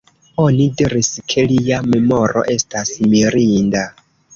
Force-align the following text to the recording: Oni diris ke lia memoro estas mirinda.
Oni 0.43 0.65
diris 0.79 1.11
ke 1.35 1.45
lia 1.53 1.79
memoro 1.93 2.47
estas 2.59 2.97
mirinda. 3.15 3.91